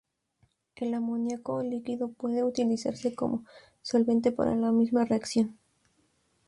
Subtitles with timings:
[0.77, 3.45] El amoníaco líquido puede utilizarse como
[3.83, 5.59] solvente para la misma reacción.